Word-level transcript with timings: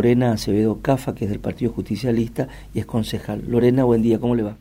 Lorena 0.00 0.32
Acevedo 0.32 0.80
Cafa, 0.80 1.14
que 1.14 1.26
es 1.26 1.30
del 1.30 1.40
Partido 1.40 1.72
Justicialista 1.72 2.48
y 2.72 2.78
es 2.78 2.86
concejal. 2.86 3.42
Lorena, 3.46 3.84
buen 3.84 4.00
día, 4.00 4.18
¿cómo 4.18 4.34
le 4.34 4.42
va? 4.42 4.56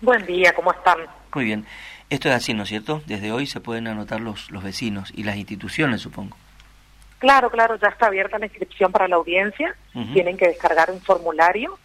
Buen 0.00 0.24
día, 0.24 0.54
¿cómo 0.54 0.72
están? 0.72 0.96
Muy 1.34 1.44
bien. 1.44 1.66
Esto 2.08 2.30
es 2.30 2.34
así, 2.34 2.54
¿no 2.54 2.62
es 2.62 2.70
cierto? 2.70 3.02
Desde 3.04 3.32
hoy 3.32 3.44
se 3.44 3.60
pueden 3.60 3.86
anotar 3.86 4.22
los, 4.22 4.50
los 4.50 4.64
vecinos 4.64 5.12
y 5.14 5.24
las 5.24 5.36
instituciones, 5.36 6.00
supongo. 6.00 6.38
Claro, 7.18 7.50
claro, 7.50 7.76
ya 7.76 7.88
está 7.88 8.06
abierta 8.06 8.38
la 8.38 8.46
inscripción 8.46 8.90
para 8.90 9.08
la 9.08 9.16
audiencia. 9.16 9.76
Tienen 10.14 10.38
que 10.38 10.48
descargar 10.48 10.90
un 10.90 11.02
formulario 11.02 11.78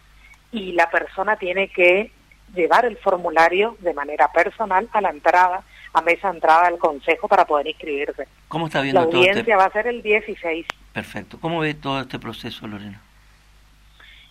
y 0.54 0.72
la 0.72 0.90
persona 0.90 1.36
tiene 1.36 1.68
que 1.68 2.14
llevar 2.56 2.86
el 2.86 2.96
formulario 2.96 3.76
de 3.80 3.94
manera 3.94 4.32
personal 4.32 4.88
a 4.94 5.02
la 5.02 5.10
entrada, 5.10 5.62
a 5.92 6.02
mesa 6.02 6.30
entrada 6.30 6.70
del 6.70 6.80
consejo 6.80 7.28
para 7.28 7.44
poder 7.44 7.68
inscribirse. 7.68 8.30
¿Cómo 8.48 8.68
está 8.68 8.80
viendo 8.80 9.02
la 9.02 9.08
todo 9.08 9.18
audiencia 9.18 9.42
este... 9.42 9.56
va 9.58 9.66
a 9.66 9.72
ser 9.74 9.88
el 9.88 10.02
16. 10.02 10.66
Perfecto. 10.98 11.38
¿Cómo 11.40 11.60
ve 11.60 11.76
todo 11.76 12.02
este 12.02 12.18
proceso, 12.18 12.66
Lorena? 12.66 13.00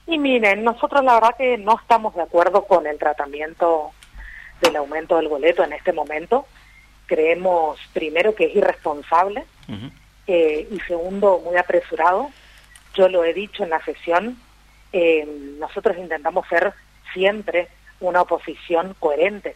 Y 0.04 0.18
miren, 0.18 0.64
nosotros 0.64 1.04
la 1.04 1.14
verdad 1.14 1.36
que 1.38 1.56
no 1.58 1.78
estamos 1.80 2.12
de 2.16 2.22
acuerdo 2.22 2.64
con 2.64 2.88
el 2.88 2.98
tratamiento 2.98 3.92
del 4.60 4.74
aumento 4.74 5.14
del 5.14 5.28
boleto 5.28 5.62
en 5.62 5.74
este 5.74 5.92
momento. 5.92 6.44
Creemos, 7.06 7.78
primero, 7.92 8.34
que 8.34 8.46
es 8.46 8.56
irresponsable 8.56 9.44
eh, 10.27 10.66
y 10.68 10.80
segundo, 10.80 11.41
muy 11.44 11.56
apresurado. 11.56 12.30
Yo 12.94 13.08
lo 13.08 13.22
he 13.22 13.33
dicho 13.33 13.62
en 13.62 13.70
la 13.70 13.80
sesión, 13.84 14.36
eh, 14.92 15.24
nosotros 15.60 15.96
intentamos 15.96 16.48
ser 16.48 16.72
siempre 17.14 17.69
una 18.00 18.22
oposición 18.22 18.96
coherente. 18.98 19.55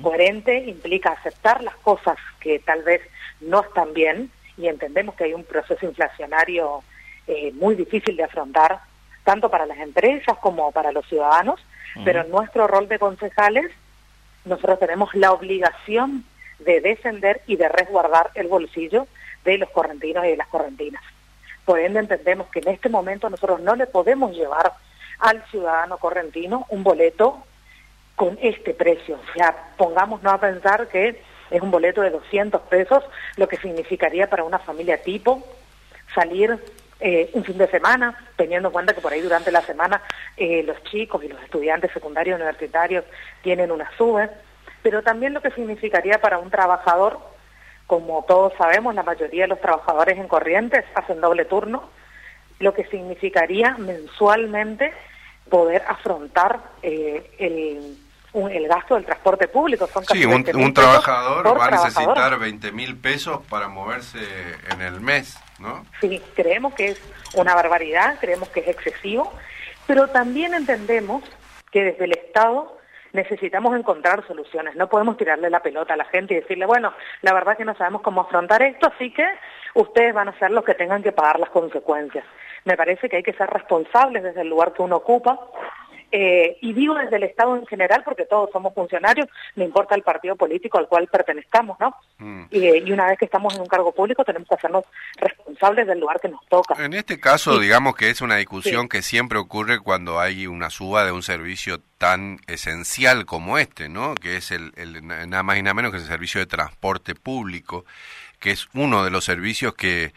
Coherente 0.00 0.60
implica 0.60 1.10
aceptar 1.10 1.64
las 1.64 1.74
cosas 1.78 2.18
que 2.38 2.60
tal 2.60 2.84
vez 2.84 3.02
no 3.40 3.62
están 3.62 3.92
bien 3.94 4.30
y 4.60 4.68
entendemos 4.68 5.14
que 5.14 5.24
hay 5.24 5.34
un 5.34 5.44
proceso 5.44 5.86
inflacionario 5.86 6.82
eh, 7.26 7.52
muy 7.54 7.74
difícil 7.74 8.16
de 8.16 8.24
afrontar, 8.24 8.80
tanto 9.24 9.50
para 9.50 9.66
las 9.66 9.78
empresas 9.78 10.36
como 10.38 10.72
para 10.72 10.92
los 10.92 11.06
ciudadanos, 11.06 11.60
pero 12.04 12.22
en 12.22 12.30
nuestro 12.30 12.66
rol 12.66 12.88
de 12.88 12.98
concejales 12.98 13.70
nosotros 14.44 14.78
tenemos 14.78 15.14
la 15.14 15.32
obligación 15.32 16.24
de 16.60 16.80
defender 16.80 17.42
y 17.46 17.56
de 17.56 17.68
resguardar 17.68 18.30
el 18.34 18.48
bolsillo 18.48 19.06
de 19.44 19.58
los 19.58 19.70
correntinos 19.70 20.24
y 20.24 20.28
de 20.28 20.36
las 20.36 20.48
correntinas. 20.48 21.02
Por 21.64 21.78
ende 21.78 22.00
entendemos 22.00 22.48
que 22.48 22.60
en 22.60 22.68
este 22.68 22.88
momento 22.88 23.28
nosotros 23.28 23.60
no 23.60 23.74
le 23.76 23.86
podemos 23.86 24.32
llevar 24.32 24.72
al 25.18 25.44
ciudadano 25.50 25.98
correntino 25.98 26.66
un 26.68 26.82
boleto 26.82 27.44
con 28.16 28.38
este 28.40 28.74
precio. 28.74 29.16
O 29.16 29.32
sea, 29.34 29.72
pongámonos 29.76 30.32
a 30.32 30.38
pensar 30.38 30.88
que 30.88 31.22
es 31.50 31.60
un 31.62 31.70
boleto 31.70 32.00
de 32.00 32.10
200 32.10 32.62
pesos, 32.62 33.04
lo 33.36 33.48
que 33.48 33.56
significaría 33.56 34.28
para 34.28 34.44
una 34.44 34.58
familia 34.58 35.02
tipo 35.02 35.44
salir 36.14 36.58
eh, 37.00 37.30
un 37.32 37.44
fin 37.44 37.56
de 37.56 37.68
semana, 37.68 38.14
teniendo 38.36 38.68
en 38.68 38.72
cuenta 38.72 38.94
que 38.94 39.00
por 39.00 39.12
ahí 39.12 39.20
durante 39.20 39.50
la 39.50 39.62
semana 39.62 40.02
eh, 40.36 40.62
los 40.64 40.82
chicos 40.84 41.24
y 41.24 41.28
los 41.28 41.42
estudiantes 41.42 41.92
secundarios 41.92 42.36
universitarios 42.36 43.04
tienen 43.42 43.70
una 43.70 43.90
sube, 43.96 44.28
pero 44.82 45.02
también 45.02 45.32
lo 45.32 45.40
que 45.40 45.50
significaría 45.50 46.20
para 46.20 46.38
un 46.38 46.50
trabajador, 46.50 47.18
como 47.86 48.24
todos 48.28 48.52
sabemos, 48.58 48.94
la 48.94 49.02
mayoría 49.02 49.44
de 49.44 49.48
los 49.48 49.60
trabajadores 49.60 50.18
en 50.18 50.28
Corrientes 50.28 50.84
hacen 50.94 51.20
doble 51.20 51.46
turno, 51.46 51.88
lo 52.58 52.74
que 52.74 52.84
significaría 52.84 53.76
mensualmente 53.78 54.92
poder 55.48 55.82
afrontar 55.88 56.60
eh, 56.82 57.30
el 57.38 57.96
el 58.32 58.68
gasto 58.68 58.94
del 58.94 59.04
transporte 59.04 59.48
público. 59.48 59.86
Son 59.86 60.04
sí, 60.04 60.24
un, 60.24 60.44
un 60.54 60.74
trabajador 60.74 61.58
va 61.58 61.66
a 61.66 61.70
necesitar 61.70 62.38
20 62.38 62.72
mil 62.72 62.96
pesos 62.96 63.40
para 63.48 63.68
moverse 63.68 64.18
en 64.72 64.82
el 64.82 65.00
mes, 65.00 65.38
¿no? 65.58 65.84
Sí, 66.00 66.22
creemos 66.34 66.74
que 66.74 66.88
es 66.88 67.00
una 67.34 67.54
barbaridad, 67.54 68.18
creemos 68.20 68.48
que 68.50 68.60
es 68.60 68.68
excesivo, 68.68 69.32
pero 69.86 70.08
también 70.08 70.54
entendemos 70.54 71.24
que 71.70 71.84
desde 71.84 72.04
el 72.04 72.12
Estado 72.12 72.78
necesitamos 73.12 73.76
encontrar 73.76 74.24
soluciones. 74.26 74.76
No 74.76 74.88
podemos 74.88 75.16
tirarle 75.16 75.50
la 75.50 75.60
pelota 75.60 75.94
a 75.94 75.96
la 75.96 76.04
gente 76.04 76.34
y 76.34 76.40
decirle, 76.40 76.66
bueno, 76.66 76.92
la 77.22 77.32
verdad 77.32 77.56
que 77.56 77.64
no 77.64 77.74
sabemos 77.74 78.02
cómo 78.02 78.22
afrontar 78.22 78.62
esto, 78.62 78.90
así 78.94 79.12
que 79.12 79.26
ustedes 79.74 80.14
van 80.14 80.28
a 80.28 80.38
ser 80.38 80.50
los 80.50 80.64
que 80.64 80.74
tengan 80.74 81.02
que 81.02 81.12
pagar 81.12 81.40
las 81.40 81.50
consecuencias. 81.50 82.24
Me 82.64 82.76
parece 82.76 83.08
que 83.08 83.16
hay 83.16 83.22
que 83.22 83.32
ser 83.32 83.48
responsables 83.50 84.22
desde 84.22 84.42
el 84.42 84.48
lugar 84.48 84.72
que 84.72 84.82
uno 84.82 84.96
ocupa 84.96 85.40
eh, 86.12 86.58
y 86.60 86.72
digo 86.72 86.94
desde 86.94 87.16
el 87.16 87.22
Estado 87.22 87.56
en 87.56 87.66
general, 87.66 88.02
porque 88.04 88.26
todos 88.26 88.50
somos 88.50 88.74
funcionarios, 88.74 89.28
no 89.54 89.64
importa 89.64 89.94
el 89.94 90.02
partido 90.02 90.36
político 90.36 90.78
al 90.78 90.88
cual 90.88 91.06
pertenezcamos, 91.06 91.78
¿no? 91.78 91.94
Mm. 92.18 92.44
Y, 92.50 92.90
una 92.90 93.06
vez 93.06 93.18
que 93.18 93.24
estamos 93.24 93.54
en 93.54 93.60
un 93.60 93.68
cargo 93.68 93.92
público 93.92 94.24
tenemos 94.24 94.48
que 94.48 94.54
hacernos 94.56 94.84
responsables 95.16 95.86
del 95.86 96.00
lugar 96.00 96.20
que 96.20 96.28
nos 96.28 96.44
toca. 96.46 96.74
En 96.84 96.92
este 96.94 97.20
caso, 97.20 97.58
digamos 97.58 97.94
que 97.94 98.10
es 98.10 98.20
una 98.20 98.36
discusión 98.36 98.88
que 98.88 99.02
siempre 99.02 99.38
ocurre 99.38 99.78
cuando 99.78 100.18
hay 100.18 100.46
una 100.46 100.70
suba 100.70 101.04
de 101.04 101.12
un 101.12 101.22
servicio 101.22 101.80
tan 101.98 102.38
esencial 102.48 103.26
como 103.26 103.58
este, 103.58 103.88
¿no? 103.88 104.14
Que 104.14 104.36
es 104.36 104.50
el, 104.50 104.72
el 104.76 105.06
nada 105.06 105.42
más 105.42 105.58
y 105.58 105.62
nada 105.62 105.74
menos 105.74 105.92
que 105.92 105.98
el 105.98 106.04
servicio 106.04 106.40
de 106.40 106.46
transporte 106.46 107.14
público, 107.14 107.84
que 108.40 108.50
es 108.50 108.68
uno 108.74 109.04
de 109.04 109.10
los 109.10 109.24
servicios 109.24 109.74
que 109.74 110.12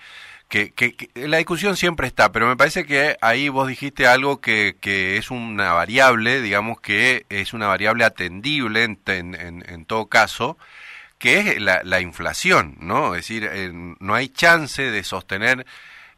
que, 0.53 1.09
la 1.15 1.37
discusión 1.37 1.75
siempre 1.75 2.05
está, 2.05 2.31
pero 2.31 2.47
me 2.47 2.55
parece 2.55 2.85
que 2.85 3.17
ahí 3.21 3.49
vos 3.49 3.67
dijiste 3.67 4.05
algo 4.05 4.39
que, 4.39 4.75
que 4.79 5.17
es 5.17 5.31
una 5.31 5.73
variable, 5.73 6.41
digamos 6.41 6.79
que 6.79 7.25
es 7.29 7.53
una 7.53 7.67
variable 7.67 8.03
atendible 8.05 8.83
en, 8.83 8.99
en, 9.07 9.65
en 9.67 9.85
todo 9.85 10.05
caso, 10.05 10.57
que 11.17 11.39
es 11.39 11.61
la, 11.61 11.81
la, 11.83 12.01
inflación, 12.01 12.75
¿no? 12.79 13.15
Es 13.15 13.21
decir, 13.21 13.49
eh, 13.51 13.71
no 13.73 14.13
hay 14.13 14.29
chance 14.29 14.83
de 14.83 15.03
sostener 15.03 15.65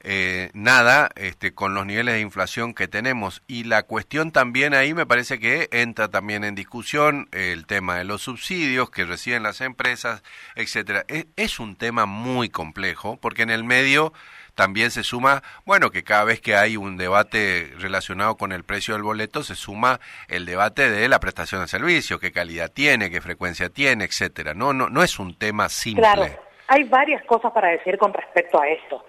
eh, 0.07 0.51
nada 0.53 1.09
este, 1.15 1.55
con 1.55 1.73
los 1.73 1.83
niveles 1.83 2.13
de 2.13 2.21
inflación 2.21 2.75
que 2.75 2.87
tenemos. 2.87 3.41
Y 3.47 3.63
la 3.63 3.81
cuestión 3.83 4.31
también 4.31 4.75
ahí 4.75 4.93
me 4.93 5.07
parece 5.07 5.39
que 5.39 5.67
entra 5.71 6.09
también 6.09 6.43
en 6.43 6.53
discusión 6.53 7.27
el 7.31 7.65
tema 7.65 7.97
de 7.97 8.03
los 8.03 8.21
subsidios 8.21 8.91
que 8.91 9.05
reciben 9.05 9.41
las 9.41 9.61
empresas, 9.61 10.21
etcétera. 10.55 11.05
Es, 11.07 11.25
es 11.37 11.59
un 11.59 11.75
tema 11.75 12.05
muy 12.05 12.49
complejo 12.49 13.17
porque 13.19 13.41
en 13.41 13.49
el 13.49 13.63
medio 13.63 14.13
también 14.53 14.91
se 14.91 15.03
suma, 15.03 15.41
bueno, 15.65 15.89
que 15.89 16.03
cada 16.03 16.23
vez 16.23 16.39
que 16.39 16.55
hay 16.55 16.77
un 16.77 16.97
debate 16.97 17.73
relacionado 17.79 18.37
con 18.37 18.51
el 18.51 18.63
precio 18.63 18.93
del 18.93 19.01
boleto, 19.01 19.43
se 19.43 19.55
suma 19.55 19.99
el 20.27 20.45
debate 20.45 20.87
de 20.87 21.09
la 21.09 21.19
prestación 21.19 21.61
de 21.61 21.67
servicio, 21.67 22.19
qué 22.19 22.31
calidad 22.31 22.71
tiene, 22.71 23.09
qué 23.09 23.21
frecuencia 23.21 23.69
tiene, 23.69 24.05
etcétera. 24.05 24.53
No, 24.53 24.71
no, 24.71 24.87
no 24.87 25.01
es 25.01 25.17
un 25.17 25.35
tema 25.35 25.67
simple. 25.67 26.03
Claro, 26.03 26.27
hay 26.67 26.83
varias 26.83 27.25
cosas 27.25 27.51
para 27.53 27.69
decir 27.69 27.97
con 27.97 28.13
respecto 28.13 28.61
a 28.61 28.67
esto. 28.67 29.03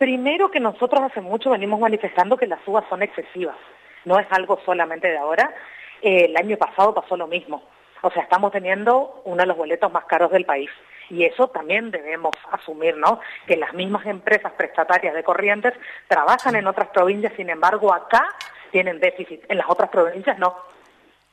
Primero 0.00 0.50
que 0.50 0.60
nosotros 0.60 1.02
hace 1.02 1.20
mucho 1.20 1.50
venimos 1.50 1.78
manifestando 1.78 2.38
que 2.38 2.46
las 2.46 2.64
subas 2.64 2.86
son 2.88 3.02
excesivas. 3.02 3.58
No 4.06 4.18
es 4.18 4.26
algo 4.30 4.58
solamente 4.64 5.08
de 5.08 5.18
ahora. 5.18 5.54
Eh, 6.00 6.24
el 6.24 6.36
año 6.38 6.56
pasado 6.56 6.94
pasó 6.94 7.18
lo 7.18 7.26
mismo. 7.26 7.62
O 8.00 8.10
sea, 8.10 8.22
estamos 8.22 8.50
teniendo 8.50 9.20
uno 9.26 9.36
de 9.36 9.46
los 9.46 9.58
boletos 9.58 9.92
más 9.92 10.06
caros 10.06 10.30
del 10.30 10.46
país. 10.46 10.70
Y 11.10 11.24
eso 11.24 11.48
también 11.48 11.90
debemos 11.90 12.30
asumir, 12.50 12.96
¿no? 12.96 13.20
Que 13.46 13.58
las 13.58 13.74
mismas 13.74 14.06
empresas 14.06 14.52
prestatarias 14.52 15.12
de 15.14 15.22
corrientes 15.22 15.74
trabajan 16.08 16.56
en 16.56 16.66
otras 16.66 16.88
provincias, 16.88 17.34
sin 17.36 17.50
embargo, 17.50 17.92
acá 17.92 18.26
tienen 18.70 19.00
déficit, 19.00 19.44
en 19.50 19.58
las 19.58 19.68
otras 19.68 19.90
provincias 19.90 20.38
no. 20.38 20.56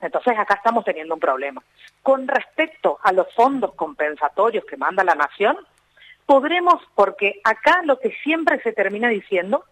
Entonces 0.02 0.38
acá 0.38 0.56
estamos 0.56 0.84
teniendo 0.84 1.14
un 1.14 1.22
problema. 1.22 1.64
Con 2.04 2.28
respecto 2.28 3.00
a 3.02 3.14
los 3.14 3.34
fondos 3.34 3.76
compensatorios 3.76 4.66
que 4.66 4.76
manda 4.76 5.06
la 5.06 5.16
Nación, 5.16 5.58
podremos, 6.28 6.84
porque 6.94 7.42
acá 7.44 7.82
lo 7.84 8.00
que 8.00 8.12
siempre 8.24 8.62
se 8.62 8.74
termina 8.74 9.10
diciendo, 9.10 9.66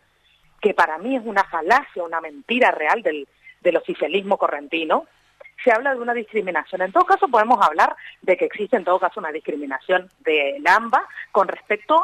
que 0.59 0.73
para 0.73 0.97
mí 0.97 1.15
es 1.15 1.21
una 1.23 1.43
falacia, 1.43 2.03
una 2.03 2.21
mentira 2.21 2.71
real 2.71 3.03
del, 3.03 3.27
del 3.61 3.77
oficialismo 3.77 4.37
correntino, 4.37 5.05
se 5.63 5.71
habla 5.71 5.93
de 5.93 6.01
una 6.01 6.13
discriminación. 6.13 6.81
En 6.81 6.91
todo 6.91 7.05
caso, 7.05 7.27
podemos 7.27 7.59
hablar 7.61 7.95
de 8.21 8.35
que 8.37 8.45
existe 8.45 8.75
en 8.75 8.83
todo 8.83 8.99
caso 8.99 9.19
una 9.19 9.31
discriminación 9.31 10.09
de 10.19 10.59
AMBA 10.65 11.07
con 11.31 11.47
respecto 11.47 12.03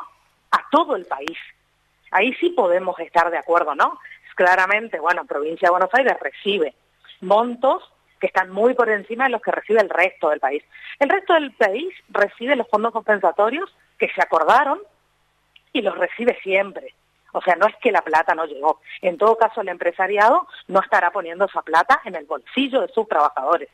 a 0.52 0.70
todo 0.70 0.96
el 0.96 1.06
país. 1.06 1.38
Ahí 2.12 2.34
sí 2.34 2.50
podemos 2.50 3.00
estar 3.00 3.32
de 3.32 3.38
acuerdo, 3.38 3.74
¿no? 3.74 4.00
Claramente, 4.36 5.00
bueno, 5.00 5.26
provincia 5.26 5.68
de 5.68 5.72
Buenos 5.72 5.94
Aires 5.94 6.18
recibe 6.20 6.74
montos 7.22 7.84
que 8.20 8.28
están 8.28 8.52
muy 8.52 8.74
por 8.74 8.90
encima 8.90 9.26
de 9.26 9.32
los 9.32 9.42
que 9.42 9.52
recibe 9.52 9.82
el 9.82 9.90
resto 9.90 10.30
del 10.30 10.40
país. 10.40 10.64
El 11.00 11.10
resto 11.10 11.34
del 11.34 11.52
país 11.54 11.94
recibe 12.10 12.56
los 12.56 12.68
fondos 12.68 12.92
compensatorios 12.92 13.74
que 14.02 14.10
se 14.16 14.22
acordaron 14.22 14.80
y 15.72 15.84
los 15.84 15.96
recibe 15.96 16.36
siempre. 16.42 16.96
O 17.34 17.42
sea, 17.42 17.56
no 17.56 17.68
es 17.68 17.76
que 17.76 17.92
la 17.92 18.02
plata 18.02 18.34
no 18.34 18.46
llegó. 18.46 18.82
En 19.04 19.20
todo 19.20 19.38
caso, 19.38 19.62
el 19.62 19.70
empresariado 19.70 20.48
no 20.68 20.82
estará 20.82 21.12
poniendo 21.12 21.46
esa 21.46 21.62
plata 21.62 22.02
en 22.04 22.16
el 22.16 22.26
bolsillo 22.26 22.82
de 22.82 22.88
sus 22.88 23.08
trabajadores. 23.08 23.70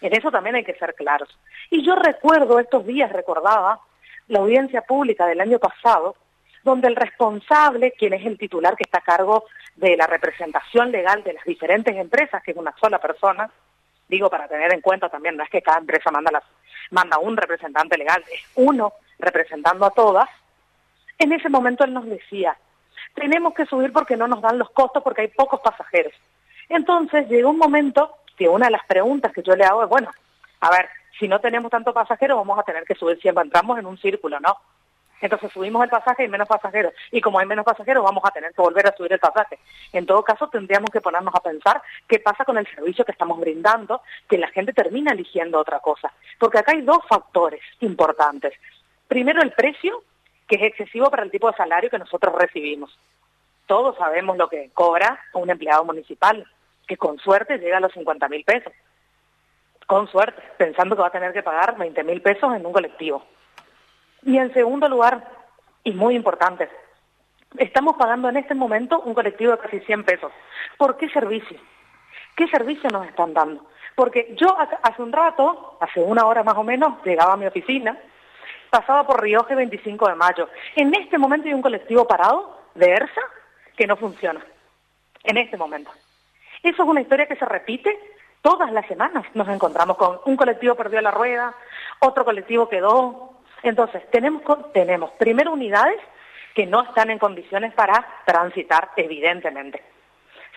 En 0.00 0.12
eso 0.12 0.32
también 0.32 0.56
hay 0.56 0.64
que 0.64 0.74
ser 0.74 0.96
claros. 0.96 1.28
Y 1.70 1.84
yo 1.86 1.94
recuerdo, 1.94 2.58
estos 2.58 2.84
días 2.84 3.12
recordaba, 3.12 3.78
la 4.26 4.40
audiencia 4.40 4.82
pública 4.82 5.26
del 5.26 5.40
año 5.40 5.60
pasado, 5.60 6.16
donde 6.64 6.88
el 6.88 6.96
responsable, 6.96 7.92
quien 7.92 8.12
es 8.14 8.26
el 8.26 8.36
titular 8.36 8.74
que 8.74 8.82
está 8.82 8.98
a 8.98 9.02
cargo 9.02 9.44
de 9.76 9.96
la 9.96 10.08
representación 10.08 10.90
legal 10.90 11.22
de 11.22 11.34
las 11.34 11.44
diferentes 11.44 11.94
empresas, 11.94 12.42
que 12.42 12.50
es 12.50 12.56
una 12.56 12.74
sola 12.80 12.98
persona, 12.98 13.48
digo 14.08 14.28
para 14.28 14.48
tener 14.48 14.74
en 14.74 14.80
cuenta 14.80 15.08
también, 15.08 15.36
no 15.36 15.44
es 15.44 15.50
que 15.50 15.62
cada 15.62 15.78
empresa 15.78 16.10
manda, 16.10 16.32
las, 16.32 16.44
manda 16.90 17.18
un 17.18 17.36
representante 17.36 17.96
legal, 17.96 18.24
es 18.32 18.42
uno 18.56 18.94
representando 19.24 19.84
a 19.86 19.90
todas, 19.90 20.28
en 21.18 21.32
ese 21.32 21.48
momento 21.48 21.84
él 21.84 21.92
nos 21.92 22.06
decía, 22.06 22.56
tenemos 23.14 23.54
que 23.54 23.66
subir 23.66 23.92
porque 23.92 24.16
no 24.16 24.28
nos 24.28 24.42
dan 24.42 24.58
los 24.58 24.70
costos 24.70 25.02
porque 25.02 25.22
hay 25.22 25.28
pocos 25.28 25.60
pasajeros. 25.60 26.12
Entonces 26.68 27.28
llegó 27.28 27.50
un 27.50 27.58
momento 27.58 28.16
que 28.36 28.48
una 28.48 28.66
de 28.66 28.72
las 28.72 28.84
preguntas 28.86 29.32
que 29.32 29.42
yo 29.42 29.54
le 29.54 29.64
hago 29.64 29.84
es, 29.84 29.88
bueno, 29.88 30.10
a 30.60 30.70
ver, 30.70 30.88
si 31.18 31.28
no 31.28 31.40
tenemos 31.40 31.70
tanto 31.70 31.92
pasajero 31.92 32.36
vamos 32.36 32.58
a 32.58 32.62
tener 32.64 32.84
que 32.84 32.94
subir 32.94 33.20
siempre, 33.20 33.44
entramos 33.44 33.78
en 33.78 33.86
un 33.86 33.98
círculo, 33.98 34.40
¿no? 34.40 34.56
Entonces 35.20 35.52
subimos 35.52 35.82
el 35.82 35.88
pasaje 35.88 36.24
y 36.24 36.28
menos 36.28 36.46
pasajeros. 36.46 36.92
Y 37.10 37.20
como 37.22 37.38
hay 37.38 37.46
menos 37.46 37.64
pasajeros, 37.64 38.04
vamos 38.04 38.22
a 38.26 38.30
tener 38.30 38.52
que 38.52 38.60
volver 38.60 38.86
a 38.86 38.94
subir 38.94 39.12
el 39.12 39.18
pasaje. 39.18 39.58
En 39.92 40.04
todo 40.04 40.22
caso, 40.22 40.48
tendríamos 40.48 40.90
que 40.90 41.00
ponernos 41.00 41.34
a 41.34 41.40
pensar 41.40 41.80
qué 42.06 42.18
pasa 42.18 42.44
con 42.44 42.58
el 42.58 42.66
servicio 42.66 43.06
que 43.06 43.12
estamos 43.12 43.40
brindando, 43.40 44.02
que 44.28 44.36
la 44.36 44.48
gente 44.48 44.74
termina 44.74 45.12
eligiendo 45.12 45.58
otra 45.58 45.80
cosa. 45.80 46.12
Porque 46.38 46.58
acá 46.58 46.72
hay 46.72 46.82
dos 46.82 46.98
factores 47.08 47.62
importantes. 47.80 48.52
Primero, 49.08 49.42
el 49.42 49.52
precio, 49.52 50.02
que 50.46 50.56
es 50.56 50.62
excesivo 50.62 51.10
para 51.10 51.22
el 51.22 51.30
tipo 51.30 51.50
de 51.50 51.56
salario 51.56 51.90
que 51.90 51.98
nosotros 51.98 52.34
recibimos. 52.38 52.96
Todos 53.66 53.96
sabemos 53.96 54.36
lo 54.36 54.48
que 54.48 54.70
cobra 54.74 55.18
un 55.32 55.50
empleado 55.50 55.84
municipal, 55.84 56.46
que 56.86 56.96
con 56.96 57.18
suerte 57.18 57.58
llega 57.58 57.78
a 57.78 57.80
los 57.80 57.92
50 57.92 58.28
mil 58.28 58.44
pesos. 58.44 58.72
Con 59.86 60.08
suerte, 60.08 60.42
pensando 60.56 60.96
que 60.96 61.02
va 61.02 61.08
a 61.08 61.12
tener 61.12 61.32
que 61.32 61.42
pagar 61.42 61.76
20 61.76 62.04
mil 62.04 62.20
pesos 62.22 62.54
en 62.54 62.64
un 62.64 62.72
colectivo. 62.72 63.24
Y 64.22 64.38
en 64.38 64.52
segundo 64.54 64.88
lugar, 64.88 65.28
y 65.82 65.92
muy 65.92 66.14
importante, 66.14 66.68
estamos 67.58 67.96
pagando 67.96 68.28
en 68.28 68.38
este 68.38 68.54
momento 68.54 69.00
un 69.00 69.14
colectivo 69.14 69.52
de 69.52 69.58
casi 69.58 69.80
100 69.80 70.04
pesos. 70.04 70.32
¿Por 70.78 70.96
qué 70.96 71.08
servicio? 71.10 71.58
¿Qué 72.36 72.48
servicio 72.48 72.88
nos 72.90 73.06
están 73.06 73.34
dando? 73.34 73.66
Porque 73.94 74.34
yo 74.36 74.56
hace 74.58 75.02
un 75.02 75.12
rato, 75.12 75.78
hace 75.80 76.00
una 76.00 76.26
hora 76.26 76.42
más 76.42 76.56
o 76.56 76.64
menos, 76.64 77.02
llegaba 77.04 77.34
a 77.34 77.36
mi 77.36 77.46
oficina, 77.46 77.96
pasaba 78.74 79.06
por 79.06 79.22
Rioje 79.22 79.54
25 79.54 80.08
de 80.08 80.14
mayo. 80.16 80.48
En 80.74 80.92
este 80.96 81.16
momento 81.16 81.46
hay 81.46 81.54
un 81.54 81.62
colectivo 81.62 82.08
parado 82.08 82.58
de 82.74 82.90
ERSA 82.90 83.20
que 83.76 83.86
no 83.86 83.96
funciona. 83.96 84.44
En 85.22 85.36
este 85.36 85.56
momento. 85.56 85.92
Eso 86.60 86.82
es 86.82 86.88
una 86.88 87.00
historia 87.00 87.26
que 87.26 87.36
se 87.36 87.44
repite 87.44 87.96
todas 88.42 88.72
las 88.72 88.84
semanas. 88.88 89.24
Nos 89.34 89.46
encontramos 89.46 89.96
con 89.96 90.18
un 90.24 90.36
colectivo 90.36 90.74
perdió 90.74 91.00
la 91.00 91.12
rueda, 91.12 91.54
otro 92.00 92.24
colectivo 92.24 92.68
quedó, 92.68 93.34
entonces, 93.62 94.02
tenemos, 94.10 94.42
tenemos 94.72 95.12
primero 95.12 95.52
unidades 95.52 96.00
que 96.56 96.66
no 96.66 96.82
están 96.82 97.10
en 97.10 97.20
condiciones 97.20 97.72
para 97.74 98.04
transitar, 98.26 98.90
evidentemente. 98.96 99.82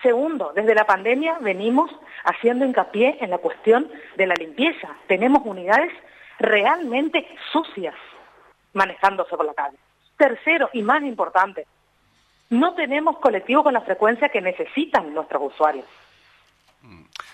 Segundo, 0.02 0.52
desde 0.56 0.74
la 0.74 0.86
pandemia 0.86 1.38
venimos 1.40 1.88
haciendo 2.24 2.64
hincapié 2.64 3.18
en 3.20 3.30
la 3.30 3.38
cuestión 3.38 3.88
de 4.16 4.26
la 4.26 4.34
limpieza. 4.34 4.88
Tenemos 5.06 5.42
unidades 5.44 5.92
realmente 6.38 7.26
sucias 7.52 7.94
manejándose 8.72 9.36
por 9.36 9.44
la 9.44 9.54
calle. 9.54 9.76
Tercero, 10.16 10.70
y 10.72 10.82
más 10.82 11.02
importante, 11.02 11.66
no 12.50 12.74
tenemos 12.74 13.18
colectivos 13.18 13.64
con 13.64 13.74
la 13.74 13.80
frecuencia 13.82 14.28
que 14.28 14.40
necesitan 14.40 15.12
nuestros 15.12 15.52
usuarios. 15.52 15.84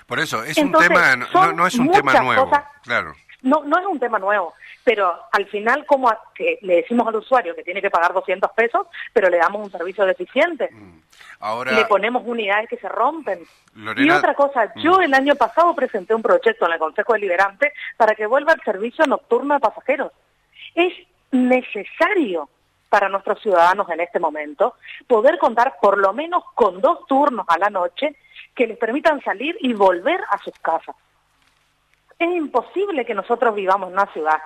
Por 0.06 0.20
eso, 0.20 0.44
es 0.44 0.58
un 0.58 0.72
tema, 0.72 1.16
no, 1.16 1.66
es 1.66 1.76
un 1.76 1.90
tema 1.90 2.12
nuevo, 2.20 2.50
claro. 2.82 3.14
No, 3.44 3.62
no 3.64 3.78
es 3.78 3.86
un 3.86 4.00
tema 4.00 4.18
nuevo 4.18 4.54
pero 4.84 5.18
al 5.32 5.46
final 5.46 5.86
como 5.86 6.12
que 6.34 6.58
le 6.60 6.76
decimos 6.76 7.08
al 7.08 7.16
usuario 7.16 7.56
que 7.56 7.64
tiene 7.64 7.80
que 7.80 7.90
pagar 7.90 8.12
200 8.12 8.52
pesos, 8.52 8.86
pero 9.12 9.30
le 9.30 9.38
damos 9.38 9.64
un 9.64 9.72
servicio 9.72 10.04
deficiente. 10.04 10.68
Mm. 10.70 11.00
Ahora, 11.40 11.72
le 11.72 11.86
ponemos 11.86 12.22
unidades 12.26 12.68
que 12.68 12.76
se 12.76 12.88
rompen. 12.88 13.40
y 13.96 14.10
otra 14.10 14.34
cosa, 14.34 14.66
mm. 14.74 14.80
yo 14.80 15.00
el 15.00 15.14
año 15.14 15.34
pasado 15.36 15.74
presenté 15.74 16.14
un 16.14 16.22
proyecto 16.22 16.66
en 16.66 16.72
el 16.72 16.78
Consejo 16.78 17.14
Deliberante 17.14 17.72
para 17.96 18.14
que 18.14 18.26
vuelva 18.26 18.52
el 18.52 18.60
servicio 18.62 19.06
nocturno 19.06 19.54
de 19.54 19.60
pasajeros. 19.60 20.12
Es 20.74 20.92
necesario 21.32 22.48
para 22.90 23.08
nuestros 23.08 23.40
ciudadanos 23.40 23.88
en 23.88 24.00
este 24.00 24.20
momento 24.20 24.74
poder 25.08 25.38
contar 25.38 25.76
por 25.80 25.98
lo 25.98 26.12
menos 26.12 26.44
con 26.54 26.80
dos 26.80 27.06
turnos 27.08 27.46
a 27.48 27.58
la 27.58 27.70
noche 27.70 28.14
que 28.54 28.66
les 28.66 28.78
permitan 28.78 29.20
salir 29.22 29.56
y 29.60 29.72
volver 29.72 30.20
a 30.30 30.38
sus 30.38 30.54
casas. 30.60 30.94
Es 32.18 32.28
imposible 32.28 33.04
que 33.04 33.14
nosotros 33.14 33.54
vivamos 33.54 33.88
en 33.88 33.94
una 33.94 34.12
ciudad 34.12 34.40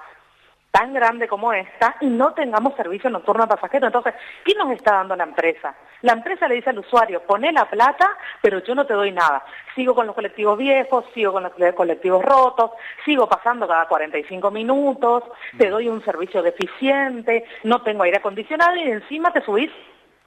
tan 0.71 0.93
grande 0.93 1.27
como 1.27 1.53
esta 1.53 1.97
y 2.01 2.07
no 2.07 2.35
tengamos 2.35 2.77
servicio 2.77 3.11
nocturno 3.11 3.45
a 3.45 3.49
pasajeros. 3.49 3.89
Entonces, 3.89 4.15
¿qué 4.45 4.55
nos 4.55 4.71
está 4.71 4.93
dando 4.93 5.17
la 5.17 5.25
empresa? 5.25 5.75
La 6.03 6.13
empresa 6.13 6.47
le 6.47 6.57
dice 6.57 6.71
al 6.71 6.79
usuario, 6.79 7.23
pone 7.23 7.51
la 7.53 7.69
plata, 7.69 8.17
pero 8.43 8.63
yo 8.63 8.75
no 8.75 8.87
te 8.87 8.95
doy 8.95 9.11
nada. 9.11 9.45
Sigo 9.75 9.95
con 9.95 10.07
los 10.07 10.15
colectivos 10.15 10.57
viejos, 10.59 11.05
sigo 11.15 11.33
con 11.33 11.43
los 11.43 11.53
colectivos 11.75 12.23
rotos, 12.23 12.73
sigo 13.05 13.29
pasando 13.29 13.67
cada 13.67 13.87
45 13.89 14.51
minutos, 14.51 15.25
te 15.57 15.67
mm. 15.67 15.71
doy 15.71 15.89
un 15.89 16.05
servicio 16.05 16.43
deficiente, 16.43 17.45
no 17.65 17.83
tengo 17.83 18.03
aire 18.05 18.19
acondicionado 18.19 18.77
y 18.77 18.83
encima 18.83 19.33
te 19.33 19.43
subís 19.43 19.71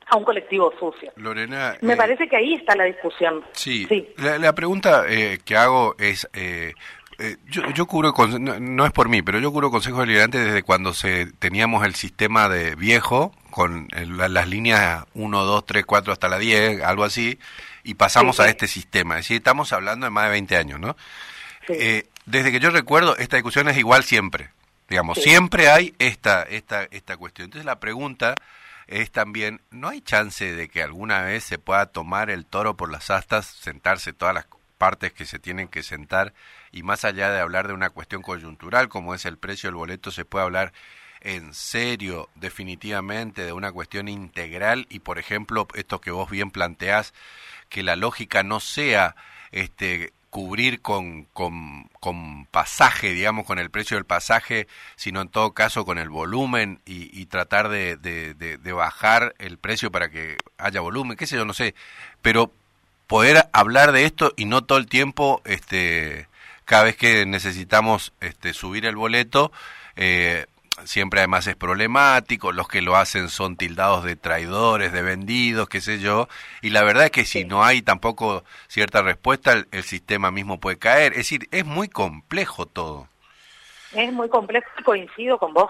a 0.07 0.17
un 0.17 0.25
colectivo 0.25 0.73
sucio. 0.77 1.13
Lorena, 1.15 1.77
me 1.81 1.93
eh, 1.93 1.97
parece 1.97 2.27
que 2.27 2.35
ahí 2.35 2.55
está 2.55 2.75
la 2.75 2.83
discusión. 2.83 3.45
Sí. 3.53 3.87
La, 4.17 4.53
pregunta 4.53 5.05
eh, 5.07 5.39
que 5.45 5.55
hago 5.55 5.95
es, 5.97 6.29
eh, 6.33 6.73
eh, 7.21 7.37
yo, 7.47 7.69
yo 7.71 7.85
cubro, 7.85 8.13
no, 8.39 8.85
es 8.85 8.91
por 8.91 9.07
mí, 9.07 9.21
pero 9.21 9.39
yo 9.39 9.51
cubro 9.51 9.69
consejos 9.69 9.99
deliberantes 10.01 10.43
desde 10.43 10.63
cuando 10.63 10.93
se 10.93 11.27
teníamos 11.39 11.85
el 11.85 11.93
sistema 11.93 12.49
de 12.49 12.73
viejo, 12.75 13.31
con 13.51 13.87
las 13.91 14.47
líneas 14.47 15.05
1, 15.13 15.43
2, 15.43 15.65
3, 15.65 15.85
4 15.85 16.13
hasta 16.13 16.29
la 16.29 16.39
10, 16.39 16.81
algo 16.81 17.03
así, 17.03 17.37
y 17.83 17.93
pasamos 17.93 18.39
a 18.39 18.49
este 18.49 18.67
sistema. 18.67 19.15
Es 19.15 19.25
decir, 19.25 19.37
estamos 19.37 19.71
hablando 19.71 20.05
de 20.05 20.09
más 20.09 20.25
de 20.25 20.31
20 20.31 20.57
años, 20.57 20.79
¿no? 20.79 20.97
Eh, 21.67 22.07
desde 22.25 22.51
que 22.51 22.59
yo 22.59 22.71
recuerdo, 22.71 23.15
esta 23.17 23.37
discusión 23.37 23.69
es 23.69 23.77
igual 23.77 24.03
siempre. 24.03 24.49
Digamos, 24.89 25.19
siempre 25.19 25.69
hay 25.69 25.93
esta, 25.99 26.43
esta, 26.43 26.83
esta 26.83 27.17
cuestión. 27.17 27.45
Entonces 27.45 27.65
la 27.65 27.79
pregunta 27.79 28.39
es 28.87 29.11
también, 29.11 29.61
¿no 29.69 29.89
hay 29.89 30.01
chance 30.01 30.53
de 30.53 30.69
que 30.69 30.81
alguna 30.81 31.21
vez 31.21 31.43
se 31.43 31.59
pueda 31.59 31.85
tomar 31.85 32.29
el 32.29 32.45
toro 32.45 32.75
por 32.75 32.91
las 32.91 33.09
astas, 33.09 33.45
sentarse 33.45 34.11
todas 34.11 34.33
las 34.33 34.45
partes 34.81 35.13
que 35.13 35.25
se 35.25 35.37
tienen 35.37 35.67
que 35.67 35.83
sentar 35.83 36.33
y 36.71 36.81
más 36.81 37.05
allá 37.05 37.29
de 37.29 37.39
hablar 37.39 37.67
de 37.67 37.75
una 37.75 37.91
cuestión 37.91 38.23
coyuntural 38.23 38.89
como 38.89 39.13
es 39.13 39.27
el 39.27 39.37
precio 39.37 39.67
del 39.67 39.75
boleto, 39.75 40.09
se 40.09 40.25
puede 40.25 40.45
hablar 40.45 40.73
en 41.19 41.53
serio, 41.53 42.29
definitivamente, 42.33 43.45
de 43.45 43.53
una 43.53 43.71
cuestión 43.71 44.07
integral. 44.07 44.87
Y, 44.89 45.01
por 45.01 45.19
ejemplo, 45.19 45.67
esto 45.75 46.01
que 46.01 46.09
vos 46.09 46.31
bien 46.31 46.49
planteás, 46.49 47.13
que 47.69 47.83
la 47.83 47.95
lógica 47.95 48.41
no 48.41 48.59
sea 48.59 49.15
este 49.51 50.13
cubrir 50.31 50.81
con, 50.81 51.25
con, 51.25 51.91
con, 51.99 52.47
pasaje, 52.47 53.13
digamos, 53.13 53.45
con 53.45 53.59
el 53.59 53.69
precio 53.69 53.97
del 53.97 54.05
pasaje, 54.05 54.67
sino 54.95 55.21
en 55.21 55.29
todo 55.29 55.53
caso 55.53 55.85
con 55.85 55.99
el 55.99 56.09
volumen 56.09 56.81
y, 56.85 57.23
tratar 57.27 57.69
de, 57.69 57.97
de, 57.97 58.33
de, 58.33 58.71
bajar 58.71 59.35
el 59.37 59.59
precio 59.59 59.91
para 59.91 60.09
que 60.09 60.37
haya 60.57 60.81
volumen, 60.81 61.17
qué 61.17 61.27
sé 61.27 61.35
yo, 61.35 61.45
no 61.45 61.53
sé, 61.53 61.75
pero 62.23 62.51
poder 63.11 63.49
hablar 63.51 63.91
de 63.91 64.05
esto 64.05 64.31
y 64.37 64.45
no 64.45 64.63
todo 64.63 64.77
el 64.77 64.87
tiempo, 64.87 65.41
este, 65.43 66.29
cada 66.63 66.85
vez 66.85 66.95
que 66.95 67.25
necesitamos 67.25 68.13
este, 68.21 68.53
subir 68.53 68.85
el 68.85 68.95
boleto, 68.95 69.51
eh, 69.97 70.45
siempre 70.85 71.19
además 71.19 71.45
es 71.45 71.57
problemático, 71.57 72.53
los 72.53 72.69
que 72.69 72.81
lo 72.81 72.95
hacen 72.95 73.27
son 73.27 73.57
tildados 73.57 74.05
de 74.05 74.15
traidores, 74.15 74.93
de 74.93 75.01
vendidos, 75.01 75.67
qué 75.67 75.81
sé 75.81 75.99
yo, 75.99 76.29
y 76.61 76.69
la 76.69 76.83
verdad 76.83 77.03
es 77.03 77.11
que 77.11 77.25
si 77.25 77.43
no 77.43 77.65
hay 77.65 77.81
tampoco 77.81 78.45
cierta 78.69 79.01
respuesta, 79.01 79.51
el, 79.51 79.67
el, 79.73 79.83
sistema 79.83 80.31
mismo 80.31 80.61
puede 80.61 80.77
caer, 80.77 81.11
es 81.11 81.17
decir, 81.17 81.49
es 81.51 81.65
muy 81.65 81.89
complejo 81.89 82.65
todo. 82.65 83.09
Es 83.91 84.13
muy 84.13 84.29
complejo 84.29 84.69
y 84.79 84.83
coincido 84.83 85.37
con 85.37 85.53
vos, 85.53 85.69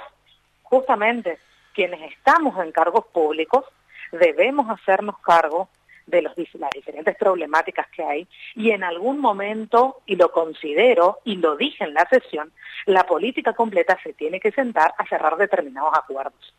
justamente 0.61 1.39
quienes 1.73 2.01
estamos 2.11 2.63
en 2.63 2.71
cargos 2.71 3.05
públicos 3.11 3.65
debemos 4.11 4.69
hacernos 4.69 5.17
cargo 5.21 5.69
de 6.05 6.21
los, 6.21 6.33
las 6.53 6.69
diferentes 6.71 7.15
problemáticas 7.15 7.87
que 7.89 8.03
hay 8.03 8.27
y 8.55 8.71
en 8.71 8.83
algún 8.83 9.19
momento, 9.19 10.01
y 10.05 10.15
lo 10.15 10.31
considero 10.31 11.19
y 11.23 11.37
lo 11.37 11.55
dije 11.55 11.83
en 11.83 11.93
la 11.93 12.07
sesión, 12.09 12.51
la 12.85 13.05
política 13.05 13.53
completa 13.53 13.97
se 14.03 14.13
tiene 14.13 14.39
que 14.39 14.51
sentar 14.51 14.93
a 14.97 15.05
cerrar 15.05 15.37
determinados 15.37 15.93
acuerdos. 15.97 16.53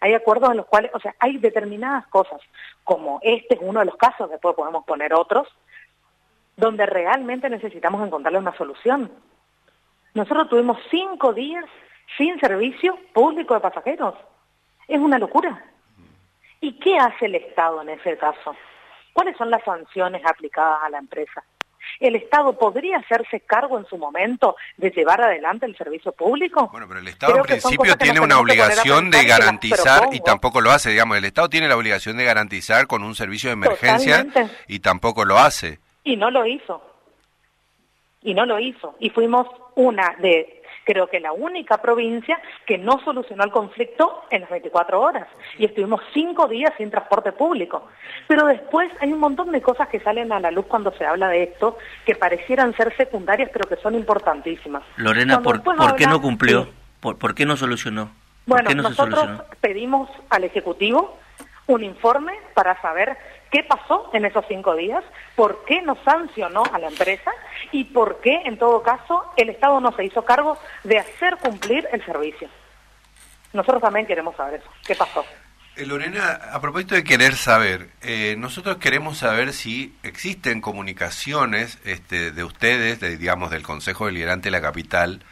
Hay 0.00 0.14
acuerdos 0.14 0.50
en 0.50 0.58
los 0.58 0.66
cuales, 0.66 0.90
o 0.94 1.00
sea, 1.00 1.14
hay 1.18 1.38
determinadas 1.38 2.06
cosas, 2.06 2.40
como 2.84 3.18
este 3.22 3.54
es 3.54 3.60
uno 3.60 3.80
de 3.80 3.86
los 3.86 3.96
casos, 3.96 4.30
después 4.30 4.54
podemos 4.54 4.84
poner 4.84 5.12
otros, 5.12 5.48
donde 6.56 6.86
realmente 6.86 7.48
necesitamos 7.48 8.04
encontrarle 8.06 8.38
una 8.38 8.56
solución. 8.56 9.10
Nosotros 10.14 10.48
tuvimos 10.48 10.78
cinco 10.90 11.32
días 11.32 11.64
sin 12.16 12.38
servicio 12.40 12.98
público 13.12 13.54
de 13.54 13.60
pasajeros. 13.60 14.14
Es 14.88 14.98
una 14.98 15.18
locura. 15.18 15.64
¿Y 16.60 16.72
qué 16.80 16.98
hace 16.98 17.26
el 17.26 17.36
Estado 17.36 17.82
en 17.82 17.90
ese 17.90 18.16
caso? 18.18 18.56
¿Cuáles 19.18 19.36
son 19.36 19.50
las 19.50 19.64
sanciones 19.64 20.24
aplicadas 20.24 20.78
a 20.84 20.90
la 20.90 20.98
empresa? 20.98 21.42
¿El 21.98 22.14
Estado 22.14 22.56
podría 22.56 22.98
hacerse 22.98 23.40
cargo 23.40 23.76
en 23.76 23.84
su 23.86 23.98
momento 23.98 24.54
de 24.76 24.92
llevar 24.92 25.20
adelante 25.20 25.66
el 25.66 25.76
servicio 25.76 26.12
público? 26.12 26.68
Bueno, 26.70 26.86
pero 26.86 27.00
el 27.00 27.08
Estado 27.08 27.38
en 27.38 27.42
principio 27.42 27.98
tiene 27.98 28.20
una 28.20 28.38
obligación 28.38 29.10
de 29.10 29.24
garantizar 29.24 30.10
y 30.12 30.20
tampoco 30.20 30.60
lo 30.60 30.70
hace. 30.70 30.90
Digamos, 30.90 31.16
el 31.16 31.24
Estado 31.24 31.48
tiene 31.48 31.66
la 31.66 31.76
obligación 31.76 32.16
de 32.16 32.26
garantizar 32.26 32.86
con 32.86 33.02
un 33.02 33.16
servicio 33.16 33.50
de 33.50 33.54
emergencia 33.54 34.24
y 34.68 34.78
tampoco 34.78 35.24
lo 35.24 35.36
hace. 35.36 35.80
Y 36.04 36.14
no 36.14 36.30
lo 36.30 36.46
hizo. 36.46 36.80
Y 38.22 38.34
no 38.34 38.46
lo 38.46 38.58
hizo. 38.58 38.96
Y 38.98 39.10
fuimos 39.10 39.46
una 39.74 40.16
de 40.18 40.58
creo 40.88 41.06
que 41.06 41.20
la 41.20 41.32
única 41.32 41.82
provincia 41.82 42.40
que 42.64 42.78
no 42.78 42.98
solucionó 43.04 43.44
el 43.44 43.50
conflicto 43.50 44.24
en 44.30 44.40
las 44.40 44.50
24 44.50 44.98
horas. 44.98 45.28
Y 45.58 45.66
estuvimos 45.66 46.00
cinco 46.14 46.48
días 46.48 46.72
sin 46.78 46.90
transporte 46.90 47.32
público. 47.32 47.86
Pero 48.26 48.46
después 48.46 48.90
hay 49.00 49.12
un 49.12 49.20
montón 49.20 49.52
de 49.52 49.60
cosas 49.60 49.88
que 49.88 50.00
salen 50.00 50.32
a 50.32 50.40
la 50.40 50.50
luz 50.50 50.64
cuando 50.66 50.90
se 50.92 51.04
habla 51.04 51.28
de 51.28 51.42
esto, 51.42 51.76
que 52.06 52.14
parecieran 52.14 52.74
ser 52.74 52.96
secundarias, 52.96 53.50
pero 53.52 53.68
que 53.68 53.76
son 53.76 53.94
importantísimas. 53.96 54.82
Lorena, 54.96 55.42
¿por, 55.42 55.62
qué 55.94 56.06
no 56.06 56.22
cumplió? 56.22 56.68
¿Por, 57.00 57.34
qué 57.34 57.44
no 57.44 57.58
solucionó? 57.58 58.10
Bueno, 58.46 58.70
nosotros 58.70 59.42
pedimos 59.60 60.08
al 60.30 60.44
Ejecutivo 60.44 61.18
un 61.66 61.84
informe 61.84 62.32
para 62.54 62.80
saber 62.80 63.18
qué 63.50 63.62
pasó 63.62 64.08
en 64.14 64.24
esos 64.24 64.44
cinco 64.48 64.74
días, 64.74 65.04
por 65.36 65.66
qué 65.66 65.82
no 65.82 65.98
sancionó 66.02 66.62
a 66.72 66.78
la 66.78 66.88
empresa 66.88 67.30
y 67.72 67.84
por 67.84 68.20
qué, 68.20 68.42
en 68.44 68.58
todo 68.58 68.82
caso, 68.82 69.24
el 69.36 69.50
Estado 69.50 69.80
no 69.80 69.92
se 69.92 70.04
hizo 70.04 70.24
cargo 70.24 70.58
de 70.84 70.98
hacer 70.98 71.36
cumplir 71.38 71.86
el 71.92 72.04
servicio. 72.04 72.48
Nosotros 73.52 73.82
también 73.82 74.06
queremos 74.06 74.36
saber 74.36 74.60
eso. 74.60 74.70
¿Qué 74.86 74.94
pasó? 74.94 75.24
Eh, 75.76 75.86
Lorena, 75.86 76.40
a 76.52 76.60
propósito 76.60 76.94
de 76.94 77.04
querer 77.04 77.34
saber, 77.36 77.90
eh, 78.02 78.34
nosotros 78.36 78.78
queremos 78.78 79.18
saber 79.18 79.52
si 79.52 79.96
existen 80.02 80.60
comunicaciones 80.60 81.78
este, 81.84 82.32
de 82.32 82.44
ustedes, 82.44 83.00
de, 83.00 83.16
digamos, 83.16 83.50
del 83.50 83.62
Consejo 83.62 84.06
Deliberante 84.06 84.48
de 84.48 84.50
la 84.50 84.60
Capital, 84.60 85.22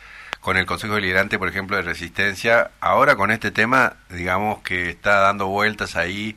con 0.40 0.56
el 0.56 0.64
Consejo 0.64 0.94
Deliberante, 0.94 1.38
por 1.38 1.48
ejemplo, 1.48 1.76
de 1.76 1.82
Resistencia, 1.82 2.70
ahora 2.78 3.16
con 3.16 3.32
este 3.32 3.50
tema, 3.50 3.96
digamos, 4.10 4.62
que 4.62 4.88
está 4.90 5.18
dando 5.18 5.48
vueltas 5.48 5.96
ahí 5.96 6.36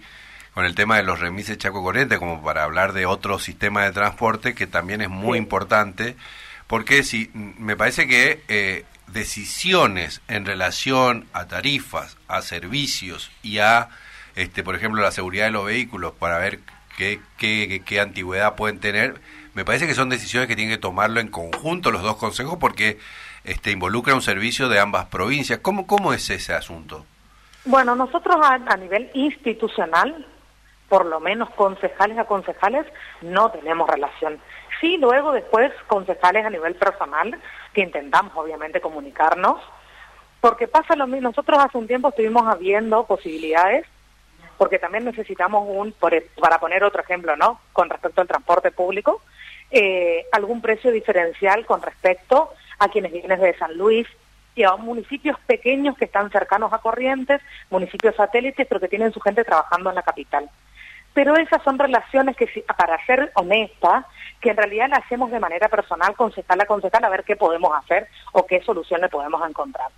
con 0.53 0.65
el 0.65 0.75
tema 0.75 0.97
de 0.97 1.03
los 1.03 1.19
remises 1.19 1.57
Chaco 1.57 1.83
Corriente, 1.83 2.17
como 2.17 2.41
para 2.43 2.63
hablar 2.63 2.93
de 2.93 3.05
otro 3.05 3.39
sistema 3.39 3.83
de 3.83 3.91
transporte 3.91 4.55
que 4.55 4.67
también 4.67 5.01
es 5.01 5.09
muy 5.09 5.37
importante, 5.37 6.15
porque 6.67 7.03
si 7.03 7.31
me 7.33 7.75
parece 7.75 8.07
que 8.07 8.43
eh, 8.47 8.85
decisiones 9.07 10.21
en 10.27 10.45
relación 10.45 11.25
a 11.33 11.45
tarifas, 11.45 12.17
a 12.27 12.41
servicios 12.41 13.31
y 13.41 13.59
a, 13.59 13.89
este, 14.35 14.63
por 14.63 14.75
ejemplo, 14.75 15.01
la 15.01 15.11
seguridad 15.11 15.45
de 15.45 15.51
los 15.51 15.65
vehículos 15.65 16.13
para 16.13 16.37
ver 16.37 16.59
qué, 16.97 17.19
qué, 17.37 17.81
qué 17.85 17.99
antigüedad 17.99 18.55
pueden 18.55 18.79
tener, 18.79 19.21
me 19.53 19.65
parece 19.65 19.87
que 19.87 19.95
son 19.95 20.09
decisiones 20.09 20.47
que 20.47 20.55
tienen 20.55 20.73
que 20.73 20.81
tomarlo 20.81 21.19
en 21.19 21.27
conjunto 21.27 21.91
los 21.91 22.03
dos 22.03 22.17
consejos 22.17 22.57
porque 22.59 22.99
este, 23.43 23.71
involucra 23.71 24.15
un 24.15 24.21
servicio 24.21 24.69
de 24.69 24.79
ambas 24.79 25.07
provincias. 25.07 25.59
¿Cómo, 25.59 25.87
cómo 25.87 26.13
es 26.13 26.29
ese 26.29 26.53
asunto? 26.53 27.05
Bueno, 27.65 27.95
nosotros 27.95 28.37
a, 28.41 28.77
nivel 28.77 29.09
institucional, 29.13 30.25
por 30.89 31.05
lo 31.05 31.19
menos 31.19 31.49
concejales 31.51 32.17
a 32.17 32.25
concejales, 32.25 32.85
no 33.21 33.51
tenemos 33.51 33.89
relación. 33.89 34.39
Sí, 34.81 34.97
luego 34.97 35.31
después 35.31 35.71
concejales 35.87 36.45
a 36.45 36.49
nivel 36.49 36.75
personal, 36.75 37.39
que 37.73 37.81
intentamos 37.81 38.33
obviamente 38.35 38.81
comunicarnos, 38.81 39.61
porque 40.41 40.67
pasa 40.67 40.95
lo 40.95 41.05
mismo. 41.05 41.29
Nosotros 41.29 41.59
hace 41.59 41.77
un 41.77 41.87
tiempo 41.87 42.09
estuvimos 42.09 42.47
habiendo 42.47 43.05
posibilidades, 43.05 43.85
porque 44.57 44.79
también 44.79 45.05
necesitamos 45.05 45.65
un, 45.67 45.93
para 45.93 46.59
poner 46.59 46.83
otro 46.83 47.01
ejemplo, 47.01 47.35
¿no? 47.35 47.61
Con 47.71 47.89
respecto 47.89 48.21
al 48.21 48.27
transporte 48.27 48.71
público, 48.71 49.21
eh, 49.71 50.25
algún 50.31 50.61
precio 50.61 50.91
diferencial 50.91 51.65
con 51.65 51.81
respecto 51.81 52.51
a 52.79 52.89
quienes 52.89 53.11
vienen 53.11 53.39
de 53.39 53.57
San 53.57 53.77
Luis 53.77 54.07
y 54.55 54.63
a 54.63 54.75
municipios 54.75 55.37
pequeños 55.45 55.97
que 55.97 56.05
están 56.05 56.31
cercanos 56.31 56.73
a 56.73 56.79
Corrientes, 56.79 57.41
municipios 57.69 58.15
satélites, 58.15 58.65
pero 58.67 58.79
que 58.79 58.87
tienen 58.87 59.13
su 59.13 59.19
gente 59.19 59.43
trabajando 59.43 59.89
en 59.89 59.95
la 59.95 60.01
capital. 60.01 60.49
Pero 61.13 61.35
esas 61.35 61.61
son 61.63 61.79
relaciones 61.79 62.35
que, 62.35 62.63
para 62.77 63.03
ser 63.05 63.31
honesta, 63.35 64.05
que 64.39 64.51
en 64.51 64.57
realidad 64.57 64.89
las 64.89 65.03
hacemos 65.03 65.31
de 65.31 65.39
manera 65.39 65.67
personal, 65.67 66.15
concejal 66.15 66.61
a 66.61 66.65
concejal, 66.65 67.03
a 67.03 67.09
ver 67.09 67.23
qué 67.23 67.35
podemos 67.35 67.71
hacer 67.77 68.07
o 68.31 68.45
qué 68.45 68.61
solución 68.61 69.01
le 69.01 69.09
podemos 69.09 69.47
encontrar. 69.47 69.89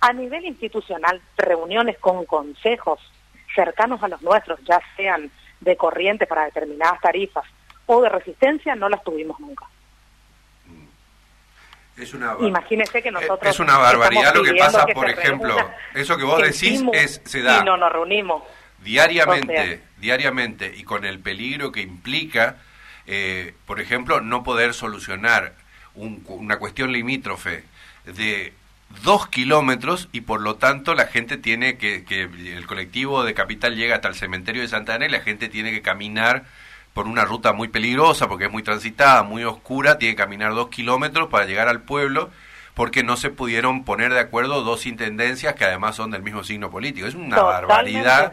A 0.00 0.12
nivel 0.12 0.44
institucional, 0.44 1.20
reuniones 1.36 1.98
con 1.98 2.24
consejos 2.26 3.00
cercanos 3.54 4.02
a 4.02 4.08
los 4.08 4.22
nuestros, 4.22 4.60
ya 4.64 4.80
sean 4.96 5.30
de 5.60 5.76
corriente 5.76 6.26
para 6.26 6.44
determinadas 6.44 7.00
tarifas 7.00 7.44
o 7.86 8.00
de 8.02 8.08
resistencia, 8.08 8.74
no 8.74 8.88
las 8.88 9.02
tuvimos 9.02 9.38
nunca. 9.40 9.66
Es 11.96 12.14
una, 12.14 12.34
Imagínese 12.40 13.02
que 13.02 13.10
nosotros. 13.10 13.52
Es 13.52 13.60
una 13.60 13.76
barbaridad 13.76 14.34
lo 14.34 14.42
que 14.42 14.54
pasa, 14.54 14.86
por 14.86 15.08
ejemplo. 15.08 15.54
Eso 15.94 16.16
que 16.16 16.24
vos 16.24 16.40
decís 16.40 16.82
es, 16.92 17.20
se 17.24 17.42
da. 17.42 17.58
Y 17.60 17.64
no 17.64 17.76
nos 17.76 17.92
reunimos. 17.92 18.42
Diariamente, 18.84 19.82
diariamente, 19.98 20.74
y 20.76 20.84
con 20.84 21.04
el 21.04 21.18
peligro 21.18 21.70
que 21.70 21.82
implica, 21.82 22.56
eh, 23.06 23.54
por 23.66 23.80
ejemplo, 23.80 24.20
no 24.20 24.42
poder 24.42 24.74
solucionar 24.74 25.54
una 25.94 26.58
cuestión 26.58 26.92
limítrofe 26.92 27.64
de 28.06 28.54
dos 29.02 29.28
kilómetros 29.28 30.08
y 30.12 30.22
por 30.22 30.40
lo 30.40 30.56
tanto 30.56 30.94
la 30.94 31.06
gente 31.06 31.36
tiene 31.36 31.76
que, 31.76 32.04
que 32.04 32.22
el 32.22 32.66
colectivo 32.66 33.22
de 33.24 33.34
capital 33.34 33.76
llega 33.76 33.96
hasta 33.96 34.08
el 34.08 34.14
cementerio 34.14 34.62
de 34.62 34.68
Santa 34.68 34.94
Ana 34.94 35.06
y 35.06 35.10
la 35.10 35.20
gente 35.20 35.48
tiene 35.48 35.70
que 35.70 35.82
caminar 35.82 36.44
por 36.92 37.06
una 37.06 37.24
ruta 37.24 37.52
muy 37.52 37.68
peligrosa, 37.68 38.28
porque 38.28 38.46
es 38.46 38.50
muy 38.50 38.62
transitada, 38.62 39.22
muy 39.22 39.44
oscura, 39.44 39.98
tiene 39.98 40.14
que 40.14 40.22
caminar 40.22 40.54
dos 40.54 40.68
kilómetros 40.68 41.28
para 41.28 41.46
llegar 41.46 41.68
al 41.68 41.82
pueblo, 41.82 42.30
porque 42.74 43.02
no 43.04 43.16
se 43.16 43.30
pudieron 43.30 43.84
poner 43.84 44.12
de 44.12 44.20
acuerdo 44.20 44.62
dos 44.62 44.86
intendencias 44.86 45.54
que 45.54 45.64
además 45.64 45.96
son 45.96 46.10
del 46.10 46.22
mismo 46.22 46.42
signo 46.42 46.70
político. 46.70 47.06
Es 47.06 47.14
una 47.14 47.40
barbaridad. 47.40 48.32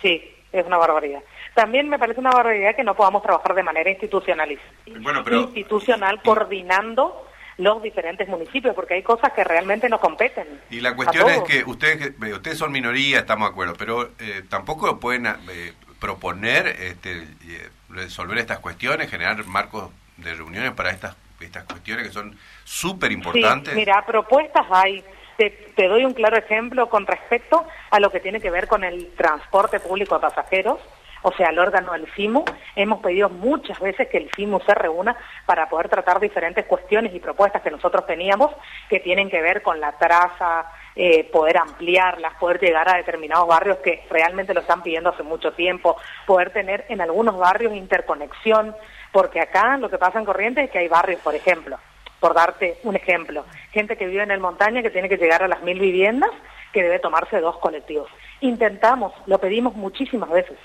Sí, 0.00 0.34
es 0.52 0.66
una 0.66 0.78
barbaridad. 0.78 1.20
También 1.54 1.88
me 1.88 1.98
parece 1.98 2.20
una 2.20 2.30
barbaridad 2.30 2.74
que 2.76 2.84
no 2.84 2.94
podamos 2.94 3.22
trabajar 3.22 3.54
de 3.54 3.62
manera 3.62 3.90
institucional, 3.90 4.58
institucional 4.86 6.22
coordinando 6.22 7.24
los 7.58 7.82
diferentes 7.82 8.28
municipios, 8.28 8.74
porque 8.74 8.94
hay 8.94 9.02
cosas 9.02 9.32
que 9.32 9.42
realmente 9.42 9.88
no 9.88 10.00
competen. 10.00 10.46
Y 10.70 10.80
la 10.80 10.94
cuestión 10.94 11.28
es 11.28 11.42
que 11.42 11.64
ustedes, 11.64 12.14
ustedes 12.32 12.56
son 12.56 12.70
minoría, 12.70 13.18
estamos 13.18 13.48
de 13.48 13.52
acuerdo, 13.52 13.74
pero 13.76 14.10
eh, 14.20 14.44
tampoco 14.48 15.00
pueden 15.00 15.26
eh, 15.26 15.72
proponer 15.98 16.68
este, 16.68 17.18
eh, 17.18 17.68
resolver 17.88 18.38
estas 18.38 18.60
cuestiones, 18.60 19.10
generar 19.10 19.44
marcos 19.46 19.90
de 20.18 20.34
reuniones 20.34 20.72
para 20.72 20.90
estas, 20.90 21.16
estas 21.40 21.64
cuestiones 21.64 22.06
que 22.06 22.12
son 22.12 22.36
súper 22.64 23.10
importantes? 23.10 23.74
mira, 23.74 24.04
propuestas 24.06 24.66
hay. 24.70 25.04
Te, 25.38 25.86
doy 25.86 26.04
un 26.04 26.14
claro 26.14 26.36
ejemplo 26.36 26.88
con 26.88 27.06
respecto 27.06 27.64
a 27.90 28.00
lo 28.00 28.10
que 28.10 28.18
tiene 28.18 28.40
que 28.40 28.50
ver 28.50 28.66
con 28.66 28.82
el 28.82 29.14
transporte 29.14 29.78
público 29.78 30.16
de 30.16 30.22
pasajeros, 30.22 30.80
o 31.22 31.30
sea, 31.30 31.50
el 31.50 31.60
órgano 31.60 31.92
del 31.92 32.10
CIMU. 32.10 32.44
Hemos 32.74 33.00
pedido 33.00 33.28
muchas 33.28 33.78
veces 33.78 34.08
que 34.08 34.18
el 34.18 34.30
CIMU 34.34 34.58
se 34.66 34.74
reúna 34.74 35.16
para 35.46 35.68
poder 35.68 35.88
tratar 35.88 36.18
diferentes 36.18 36.66
cuestiones 36.66 37.14
y 37.14 37.20
propuestas 37.20 37.62
que 37.62 37.70
nosotros 37.70 38.04
teníamos 38.04 38.50
que 38.90 38.98
tienen 38.98 39.30
que 39.30 39.40
ver 39.40 39.62
con 39.62 39.78
la 39.78 39.92
traza, 39.92 40.72
eh, 40.96 41.22
poder 41.30 41.58
ampliarlas, 41.58 42.34
poder 42.34 42.58
llegar 42.58 42.88
a 42.88 42.96
determinados 42.96 43.46
barrios 43.46 43.78
que 43.78 44.04
realmente 44.10 44.54
lo 44.54 44.60
están 44.62 44.82
pidiendo 44.82 45.10
hace 45.10 45.22
mucho 45.22 45.52
tiempo, 45.52 45.96
poder 46.26 46.50
tener 46.50 46.84
en 46.88 47.00
algunos 47.00 47.38
barrios 47.38 47.74
interconexión, 47.74 48.74
porque 49.12 49.40
acá 49.40 49.76
lo 49.76 49.88
que 49.88 49.98
pasa 49.98 50.18
en 50.18 50.24
Corrientes 50.24 50.64
es 50.64 50.70
que 50.72 50.80
hay 50.80 50.88
barrios, 50.88 51.20
por 51.20 51.36
ejemplo, 51.36 51.78
por 52.20 52.34
darte 52.34 52.78
un 52.82 52.96
ejemplo, 52.96 53.44
gente 53.72 53.96
que 53.96 54.06
vive 54.06 54.22
en 54.22 54.30
el 54.30 54.40
montaña 54.40 54.82
que 54.82 54.90
tiene 54.90 55.08
que 55.08 55.16
llegar 55.16 55.42
a 55.42 55.48
las 55.48 55.62
mil 55.62 55.78
viviendas, 55.78 56.30
que 56.72 56.82
debe 56.82 56.98
tomarse 56.98 57.40
dos 57.40 57.58
colectivos. 57.58 58.10
Intentamos, 58.40 59.12
lo 59.26 59.38
pedimos 59.38 59.74
muchísimas 59.74 60.30
veces, 60.30 60.58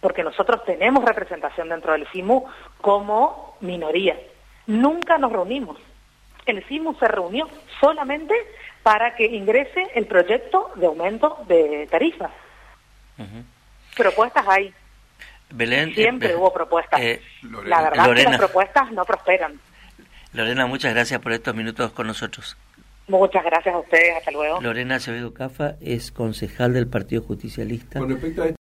porque 0.00 0.22
nosotros 0.22 0.64
tenemos 0.64 1.04
representación 1.04 1.68
dentro 1.68 1.92
del 1.92 2.06
CIMU 2.08 2.44
como 2.80 3.56
minoría. 3.60 4.16
Nunca 4.66 5.18
nos 5.18 5.32
reunimos. 5.32 5.78
El 6.46 6.64
CIMU 6.64 6.94
se 6.94 7.08
reunió 7.08 7.48
solamente 7.80 8.34
para 8.82 9.16
que 9.16 9.26
ingrese 9.26 9.90
el 9.94 10.06
proyecto 10.06 10.70
de 10.76 10.86
aumento 10.86 11.38
de 11.48 11.88
tarifas. 11.90 12.30
Propuestas 13.96 14.46
hay. 14.46 14.72
Belén, 15.50 15.94
Siempre 15.94 16.30
eh, 16.30 16.36
hubo 16.36 16.52
propuestas. 16.52 17.00
Eh, 17.00 17.20
la 17.64 17.82
verdad 17.82 18.12
es 18.12 18.24
que 18.24 18.30
las 18.30 18.38
propuestas 18.38 18.92
no 18.92 19.04
prosperan. 19.04 19.58
Lorena, 20.36 20.66
muchas 20.66 20.92
gracias 20.92 21.18
por 21.20 21.32
estos 21.32 21.54
minutos 21.54 21.90
con 21.92 22.06
nosotros. 22.06 22.56
Muchas 23.08 23.44
gracias 23.44 23.74
a 23.74 23.78
ustedes, 23.78 24.16
hasta 24.18 24.30
luego. 24.32 24.60
Lorena 24.60 24.96
Acevedo 24.96 25.32
Cafa 25.32 25.76
es 25.80 26.12
concejal 26.12 26.72
del 26.74 26.88
Partido 26.88 27.22
Justicialista. 27.22 28.00